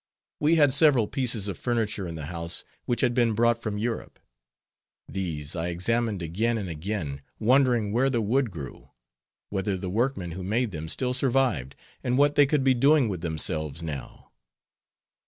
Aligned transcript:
We 0.39 0.55
had 0.55 0.73
several 0.73 1.07
pieces 1.07 1.47
of 1.47 1.59
furniture 1.59 2.07
in 2.07 2.15
the 2.15 2.25
house, 2.25 2.63
which 2.85 3.01
had 3.01 3.13
been 3.13 3.33
brought 3.33 3.61
from 3.61 3.77
Europe. 3.77 4.17
These 5.07 5.55
I 5.55 5.67
examined 5.67 6.23
again 6.23 6.57
and 6.57 6.67
again, 6.67 7.21
wondering 7.37 7.91
where 7.91 8.09
the 8.09 8.19
wood 8.19 8.49
grew; 8.49 8.89
whether 9.51 9.77
the 9.77 9.91
workmen 9.91 10.31
who 10.31 10.41
made 10.43 10.71
them 10.71 10.89
still 10.89 11.13
survived, 11.13 11.75
and 12.03 12.17
what 12.17 12.33
they 12.33 12.47
could 12.47 12.63
be 12.63 12.73
doing 12.73 13.09
with 13.09 13.21
themselves 13.21 13.83
now. 13.83 14.31